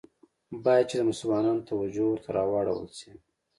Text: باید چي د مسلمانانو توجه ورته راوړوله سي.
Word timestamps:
باید 0.63 0.87
چي 0.89 0.95
د 0.99 1.03
مسلمانانو 1.09 1.67
توجه 1.69 2.03
ورته 2.07 2.29
راوړوله 2.37 2.83
سي. 2.99 3.11